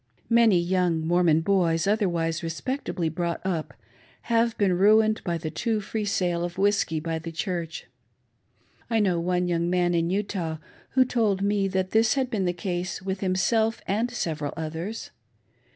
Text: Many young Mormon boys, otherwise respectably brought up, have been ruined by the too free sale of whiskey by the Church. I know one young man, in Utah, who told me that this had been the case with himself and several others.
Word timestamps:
Many 0.31 0.59
young 0.59 1.05
Mormon 1.05 1.41
boys, 1.41 1.85
otherwise 1.85 2.41
respectably 2.41 3.07
brought 3.07 3.39
up, 3.45 3.75
have 4.33 4.57
been 4.57 4.75
ruined 4.75 5.21
by 5.23 5.37
the 5.37 5.51
too 5.51 5.79
free 5.79 6.05
sale 6.05 6.43
of 6.43 6.57
whiskey 6.57 6.99
by 6.99 7.19
the 7.19 7.31
Church. 7.31 7.85
I 8.89 8.99
know 8.99 9.19
one 9.19 9.47
young 9.47 9.69
man, 9.69 9.93
in 9.93 10.09
Utah, 10.09 10.57
who 10.93 11.05
told 11.05 11.43
me 11.43 11.67
that 11.67 11.91
this 11.91 12.15
had 12.15 12.31
been 12.31 12.45
the 12.45 12.51
case 12.51 13.03
with 13.03 13.19
himself 13.19 13.79
and 13.87 14.09
several 14.09 14.55
others. 14.57 15.11